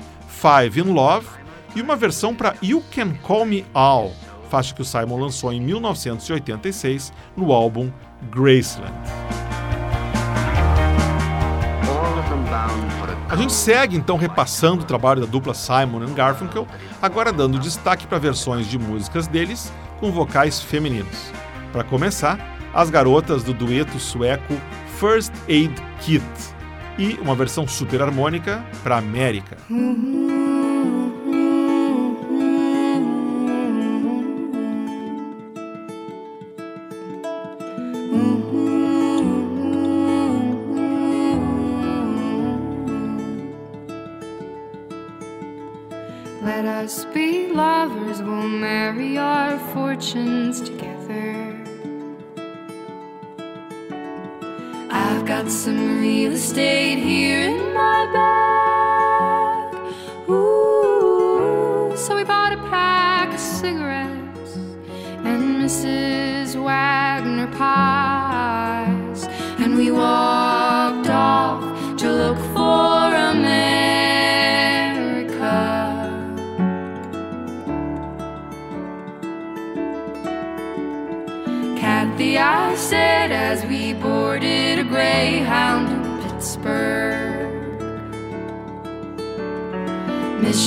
Five 0.47 0.79
in 0.79 0.93
Love 0.93 1.27
e 1.75 1.83
uma 1.83 1.97
versão 1.97 2.33
para 2.33 2.55
You 2.63 2.81
Can 2.95 3.15
Call 3.15 3.45
Me 3.47 3.67
Al, 3.75 4.13
faixa 4.49 4.73
que 4.73 4.81
o 4.81 4.85
Simon 4.85 5.19
lançou 5.19 5.53
em 5.53 5.61
1986 5.61 7.13
no 7.37 7.51
álbum 7.51 7.91
Graceland. 8.31 8.95
A 13.29 13.35
gente 13.35 13.53
segue 13.53 13.97
então 13.97 14.17
repassando 14.17 14.83
o 14.83 14.87
trabalho 14.87 15.23
da 15.23 15.27
dupla 15.27 15.53
Simon 15.53 16.03
and 16.03 16.15
Garfunkel, 16.15 16.65
agora 17.03 17.33
dando 17.33 17.59
destaque 17.59 18.07
para 18.07 18.19
versões 18.19 18.69
de 18.69 18.79
músicas 18.79 19.27
deles 19.27 19.73
com 19.99 20.13
vocais 20.13 20.61
femininos. 20.61 21.33
Para 21.73 21.83
começar, 21.83 22.39
as 22.73 22.89
garotas 22.89 23.43
do 23.43 23.53
dueto 23.53 23.99
sueco 23.99 24.55
First 24.97 25.33
Aid 25.49 25.75
Kit 26.03 26.23
e 26.99 27.15
uma 27.21 27.35
versão 27.35 27.67
super 27.67 28.03
harmônica 28.03 28.65
para 28.83 28.97
América. 28.97 29.57
Let 46.43 46.65
us 46.65 47.05
be 47.13 47.49
lovers 47.53 48.23
will 48.23 48.49
marry 48.49 49.19
our 49.19 49.59
fortunes 49.75 50.36
got 55.47 55.53
some 55.53 56.01
real 56.01 56.33
estate 56.33 56.99
here 56.99 57.51
in 57.51 57.73
my 57.73 58.11
bag. 58.13 59.75
Ooh, 60.29 61.93
so 61.97 62.17
we 62.17 62.25
bought 62.25 62.53
a 62.53 62.57
pack 62.69 63.33
of 63.33 63.39
cigarettes 63.39 64.57
and 64.57 65.63
Mrs. 65.63 66.57
Wagner 66.61 67.47
pies, 67.57 68.06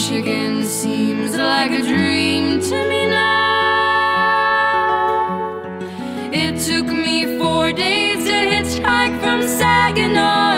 Michigan 0.10 0.66
seems 0.66 1.36
like 1.36 1.70
a 1.70 1.84
dream 1.84 2.60
to 2.60 2.90
me 2.90 3.06
now. 3.06 3.30
It 6.34 6.60
took 6.66 6.88
me 6.88 7.38
four 7.38 7.72
days 7.72 8.26
to 8.26 8.32
hitchhike 8.32 9.20
from 9.22 9.44
Saginaw, 9.44 10.49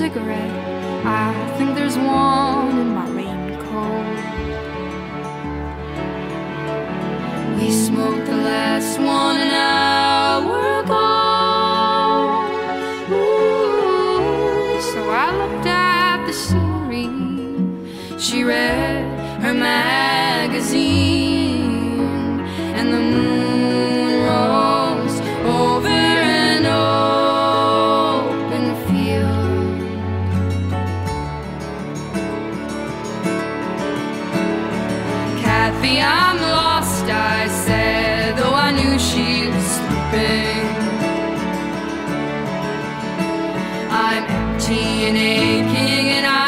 cigarette. 0.00 1.04
I 1.04 1.58
think 1.58 1.74
there's 1.74 1.98
one 1.98 2.49
empty 44.60 45.06
and 45.06 45.16
aching, 45.16 46.08
and 46.10 46.26
I 46.26 46.39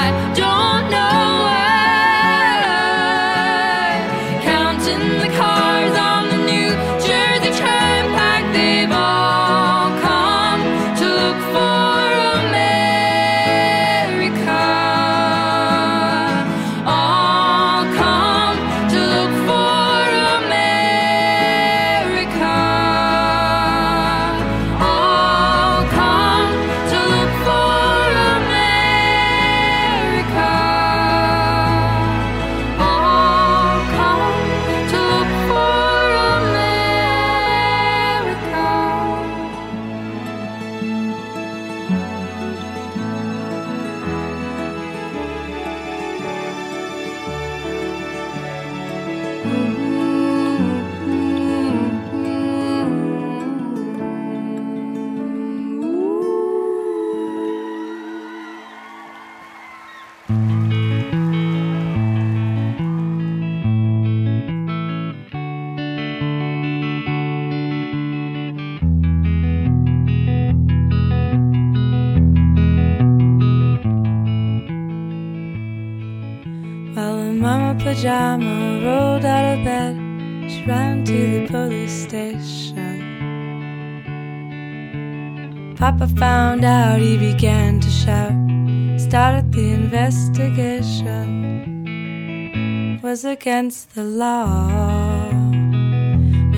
Was 93.23 93.31
against 93.31 93.95
the 93.95 94.03
law, 94.03 95.31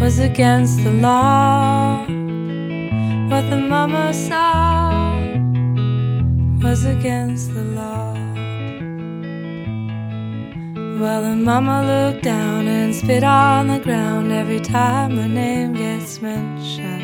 was 0.01 0.19
against 0.19 0.83
the 0.83 0.93
law. 0.93 2.07
What 3.29 3.51
the 3.51 3.59
mama 3.69 4.15
saw 4.15 5.21
was 6.63 6.87
against 6.87 7.53
the 7.53 7.65
law. 7.65 8.15
Well, 10.99 11.21
the 11.21 11.37
mama 11.37 11.85
looked 11.85 12.25
down 12.25 12.67
and 12.67 12.95
spit 12.95 13.25
on 13.25 13.69
the 13.69 13.81
ground 13.81 14.33
every 14.33 14.61
time 14.61 15.19
her 15.19 15.29
name 15.29 15.75
gets 15.75 16.23
mentioned. 16.23 17.03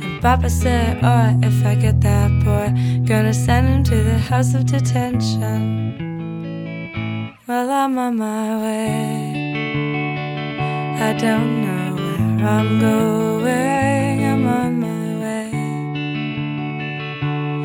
And 0.00 0.22
Papa 0.22 0.48
said, 0.48 1.02
Alright, 1.02 1.44
if 1.44 1.66
I 1.66 1.74
get 1.74 2.00
that 2.02 2.30
boy, 2.44 2.72
gonna 3.04 3.34
send 3.34 3.66
him 3.66 3.82
to 3.82 3.96
the 4.00 4.16
house 4.16 4.54
of 4.54 4.64
detention. 4.64 6.09
Well, 7.50 7.66
I'm 7.68 7.98
on 7.98 8.16
my 8.16 8.62
way. 8.62 9.34
I 11.00 11.12
don't 11.14 11.62
know 11.64 11.94
where 11.96 12.48
I'm 12.48 12.78
going, 12.78 14.24
I'm 14.24 14.46
on 14.46 14.78
my 14.78 15.16
way. 15.22 15.50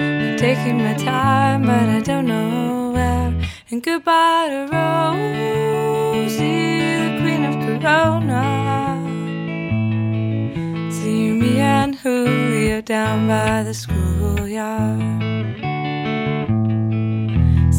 I'm 0.03 0.37
taking 0.37 0.79
my 0.79 0.95
time, 0.95 1.67
but 1.67 1.87
I 1.87 1.99
don't 1.99 2.25
know 2.25 2.93
where. 2.95 3.31
And 3.69 3.83
goodbye 3.83 4.47
to 4.49 4.65
Rosie, 4.73 6.79
the 7.03 7.19
queen 7.21 7.45
of 7.45 7.53
Corona. 7.63 8.41
See 10.91 11.29
me 11.29 11.59
and 11.59 11.93
Julio 11.93 12.81
down 12.81 13.27
by 13.27 13.61
the 13.61 13.75
schoolyard. 13.75 15.64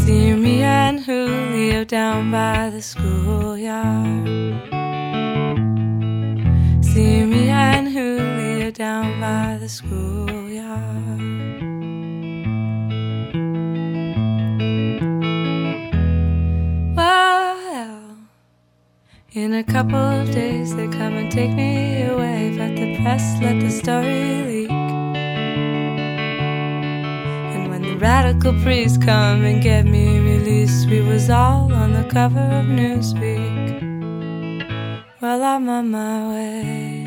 See 0.07 0.34
me 0.34 0.62
and 0.62 1.00
Julio 1.00 1.82
down 1.82 2.30
by 2.30 2.70
the 2.70 2.80
schoolyard. 2.80 4.24
See 6.80 7.24
me 7.24 7.48
and 7.48 7.88
Julio 7.88 8.70
down 8.70 9.20
by 9.20 9.59
the 9.59 9.68
schoolyard. 9.68 11.18
Well, 16.94 18.16
in 19.32 19.54
a 19.54 19.64
couple 19.64 19.96
of 19.96 20.30
days 20.30 20.76
they 20.76 20.86
come 20.86 21.14
and 21.14 21.32
take 21.32 21.52
me 21.52 22.04
away, 22.04 22.54
but 22.57 22.76
the 22.76 22.96
press 23.02 23.42
let 23.42 23.59
the 23.59 23.70
story 23.70 24.68
leak. 24.68 24.76
Radical 27.99 28.53
priests 28.62 28.99
come 28.99 29.44
and 29.44 29.62
get 29.62 29.86
me 29.86 30.18
released, 30.18 30.88
we 30.88 31.01
was 31.01 31.30
all 31.30 31.72
on 31.72 31.92
the 31.92 32.05
cover 32.05 32.38
of 32.40 32.66
Newsweek. 32.66 33.82
Well, 35.20 35.42
I'm 35.42 35.68
on 35.68 35.90
my 35.90 36.28
way. 36.28 37.07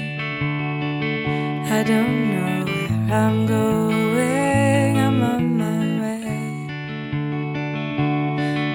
I 1.71 1.83
don't 1.83 2.33
know 2.33 2.65
where 2.65 3.13
I'm 3.13 3.45
going. 3.45 4.97
I'm 4.97 5.21
on 5.21 5.57
my 5.57 5.79
way. 6.01 6.65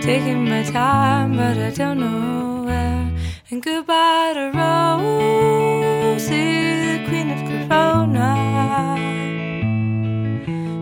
Taking 0.00 0.48
my 0.48 0.62
time, 0.62 1.36
but 1.36 1.58
I 1.58 1.70
don't 1.70 1.98
know 1.98 2.62
where. 2.64 3.10
And 3.50 3.60
goodbye 3.62 4.32
to 4.34 4.50
Rosie, 4.56 6.32
the 6.86 7.04
queen 7.08 7.30
of 7.32 7.40
Corona. 7.68 8.30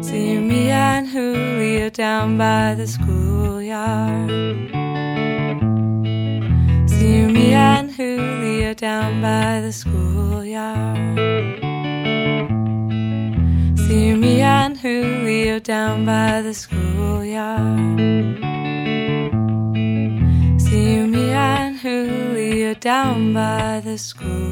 See 0.03 0.39
me 0.39 0.71
and 0.93 1.09
Julio 1.09 1.89
down 1.89 2.37
by 2.37 2.75
the 2.75 2.87
schoolyard. 2.87 4.29
See 6.87 7.25
me 7.35 7.55
and 7.55 7.91
Julio 7.91 8.75
down 8.75 9.23
by 9.23 9.61
the 9.63 9.73
schoolyard. 9.73 11.19
See 13.85 14.15
me 14.23 14.43
and 14.43 14.77
Julio 14.77 15.59
down 15.61 16.05
by 16.05 16.43
the 16.43 16.53
schoolyard. 16.53 17.99
See 20.61 21.07
me 21.15 21.25
and 21.31 21.79
Julio 21.79 22.75
down 22.75 23.33
by 23.33 23.81
the 23.81 23.97
school 23.97 24.43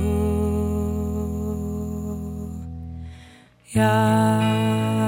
yard. 3.74 4.99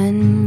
When 0.00 0.39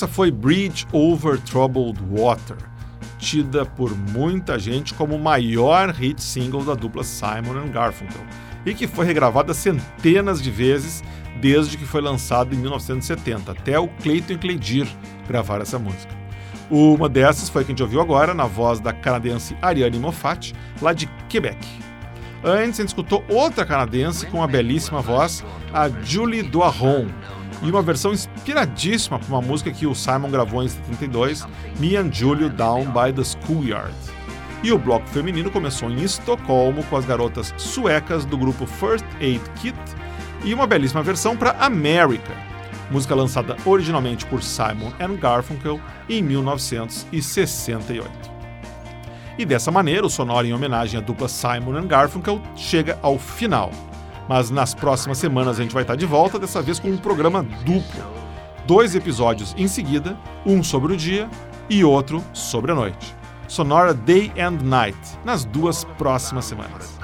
Essa 0.00 0.08
foi 0.08 0.30
Bridge 0.30 0.86
Over 0.92 1.38
Troubled 1.42 2.00
Water, 2.10 2.56
tida 3.18 3.66
por 3.66 3.94
muita 3.94 4.58
gente 4.58 4.94
como 4.94 5.14
o 5.14 5.18
maior 5.18 5.90
hit 5.90 6.22
single 6.22 6.64
da 6.64 6.72
dupla 6.72 7.04
Simon 7.04 7.68
Garfunkel, 7.70 8.24
e 8.64 8.72
que 8.72 8.86
foi 8.86 9.04
regravada 9.04 9.52
centenas 9.52 10.40
de 10.40 10.50
vezes 10.50 11.04
desde 11.38 11.76
que 11.76 11.84
foi 11.84 12.00
lançado 12.00 12.54
em 12.54 12.58
1970, 12.58 13.52
até 13.52 13.78
o 13.78 13.88
Clayton 13.88 14.38
Claydir 14.38 14.88
gravar 15.28 15.60
essa 15.60 15.78
música. 15.78 16.16
Uma 16.70 17.06
dessas 17.06 17.50
foi 17.50 17.60
a 17.60 17.64
que 17.66 17.70
a 17.70 17.74
gente 17.74 17.82
ouviu 17.82 18.00
agora, 18.00 18.32
na 18.32 18.46
voz 18.46 18.80
da 18.80 18.94
canadense 18.94 19.54
Ariane 19.60 19.98
Moffat, 19.98 20.54
lá 20.80 20.94
de 20.94 21.06
Quebec. 21.28 21.58
Antes, 22.42 22.80
a 22.80 22.82
gente 22.82 22.88
escutou 22.88 23.22
outra 23.28 23.66
canadense 23.66 24.24
com 24.28 24.42
a 24.42 24.46
belíssima 24.46 25.02
voz, 25.02 25.44
a 25.74 25.90
Julie 25.90 26.42
Doiron, 26.42 27.08
e 27.62 27.70
uma 27.70 27.82
versão 27.82 28.12
inspiradíssima 28.12 29.18
para 29.18 29.28
uma 29.28 29.42
música 29.42 29.70
que 29.70 29.86
o 29.86 29.94
Simon 29.94 30.30
gravou 30.30 30.62
em 30.62 30.68
72, 30.68 31.46
Me 31.78 31.96
and 31.96 32.12
Julio 32.12 32.48
Down 32.48 32.86
by 32.86 33.12
the 33.14 33.24
Schoolyard. 33.24 33.94
E 34.62 34.72
o 34.72 34.78
bloco 34.78 35.06
feminino 35.08 35.50
começou 35.50 35.90
em 35.90 36.02
Estocolmo 36.02 36.84
com 36.84 36.96
as 36.96 37.04
garotas 37.04 37.54
suecas 37.56 38.24
do 38.24 38.36
grupo 38.36 38.66
First 38.66 39.04
Aid 39.20 39.42
Kit 39.56 39.78
e 40.44 40.52
uma 40.52 40.66
belíssima 40.66 41.02
versão 41.02 41.36
para 41.36 41.52
America, 41.52 42.32
música 42.90 43.14
lançada 43.14 43.56
originalmente 43.64 44.26
por 44.26 44.42
Simon 44.42 44.92
and 45.00 45.16
Garfunkel 45.16 45.80
em 46.08 46.22
1968. 46.22 48.10
E 49.38 49.46
dessa 49.46 49.70
maneira, 49.70 50.06
o 50.06 50.10
sonoro 50.10 50.46
em 50.46 50.52
homenagem 50.52 51.00
à 51.00 51.02
dupla 51.02 51.26
Simon 51.26 51.76
and 51.76 51.86
Garfunkel 51.86 52.42
chega 52.54 52.98
ao 53.00 53.18
final. 53.18 53.70
Mas 54.30 54.48
nas 54.48 54.72
próximas 54.74 55.18
semanas 55.18 55.58
a 55.58 55.62
gente 55.64 55.74
vai 55.74 55.82
estar 55.82 55.96
de 55.96 56.06
volta, 56.06 56.38
dessa 56.38 56.62
vez 56.62 56.78
com 56.78 56.86
um 56.86 56.96
programa 56.96 57.42
duplo. 57.42 58.04
Dois 58.64 58.94
episódios 58.94 59.52
em 59.58 59.66
seguida, 59.66 60.16
um 60.46 60.62
sobre 60.62 60.92
o 60.92 60.96
dia 60.96 61.28
e 61.68 61.82
outro 61.82 62.22
sobre 62.32 62.70
a 62.70 62.74
noite. 62.76 63.12
Sonora 63.48 63.92
Day 63.92 64.32
and 64.38 64.62
Night, 64.62 64.96
nas 65.24 65.44
duas 65.44 65.82
próximas 65.82 66.44
semanas. 66.44 66.96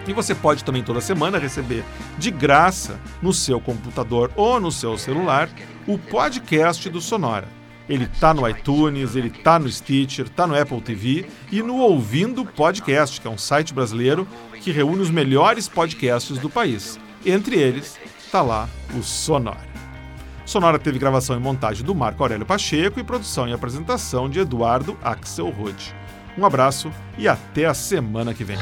E 0.08 0.14
você 0.14 0.34
pode 0.34 0.64
também 0.64 0.82
toda 0.82 1.02
semana 1.02 1.38
receber 1.38 1.84
de 2.18 2.32
graça 2.32 2.98
no 3.22 3.34
seu 3.34 3.60
computador 3.60 4.32
ou 4.38 4.58
no 4.58 4.72
seu 4.72 4.98
celular 4.98 5.50
o 5.86 5.98
podcast 5.98 6.90
do 6.90 7.02
Sonora. 7.02 7.50
Ele 7.90 8.08
tá 8.20 8.34
no 8.34 8.48
iTunes, 8.48 9.18
ele 9.18 9.30
tá 9.30 9.60
no 9.60 9.70
Stitcher, 9.70 10.30
tá 10.30 10.48
no 10.48 10.58
Apple 10.58 10.80
TV 10.80 11.26
e 11.52 11.62
no 11.62 11.76
Ouvindo 11.78 12.46
Podcast, 12.46 13.20
que 13.20 13.28
é 13.28 13.30
um 13.30 13.38
site 13.38 13.74
brasileiro 13.74 14.26
que 14.62 14.72
reúne 14.72 15.02
os 15.02 15.10
melhores 15.10 15.68
podcasts 15.68 16.38
do 16.38 16.50
país. 16.50 16.98
Entre 17.26 17.58
eles, 17.58 18.00
tá 18.32 18.42
lá 18.42 18.70
o 18.96 19.02
Sonora. 19.02 19.68
Sonora 20.46 20.80
teve 20.80 21.00
gravação 21.00 21.36
e 21.36 21.40
montagem 21.40 21.86
do 21.86 21.94
Marco 21.94 22.24
Aurélio 22.24 22.46
Pacheco 22.46 23.00
e 23.00 23.04
produção 23.04 23.48
e 23.48 23.54
apresentação 23.54 24.30
de 24.30 24.40
Eduardo 24.40 24.98
Axel 25.04 25.50
Rude. 25.50 25.94
Um 26.38 26.46
abraço 26.46 26.92
e 27.18 27.28
até 27.28 27.66
a 27.66 27.74
semana 27.74 28.34
que 28.34 28.44
vem. 28.44 28.58